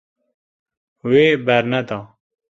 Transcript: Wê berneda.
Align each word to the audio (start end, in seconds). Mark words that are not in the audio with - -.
Wê 1.09 1.25
berneda. 1.45 1.99